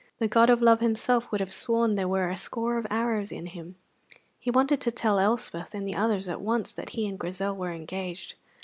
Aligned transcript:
The 0.17 0.27
god 0.27 0.49
of 0.49 0.63
love 0.63 0.79
himself 0.79 1.29
would 1.31 1.41
have 1.41 1.53
sworn 1.53 1.91
that 1.91 1.95
there 1.97 2.07
were 2.07 2.27
a 2.29 2.35
score 2.35 2.79
of 2.79 2.87
arrows 2.89 3.31
in 3.31 3.45
him. 3.45 3.75
He 4.39 4.49
wanted 4.49 4.81
to 4.81 4.89
tell 4.91 5.19
Elspeth 5.19 5.75
and 5.75 5.87
the 5.87 5.93
others 5.93 6.27
at 6.27 6.41
once 6.41 6.73
that 6.73 6.89
he 6.97 7.05
and 7.07 7.19
Grizel 7.19 7.55
were 7.55 7.71
engaged. 7.71 8.33